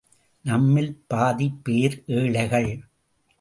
நம்மில் 0.45 1.03
பாதிபேர் 1.07 1.97
ஏழைகள். 2.05 2.71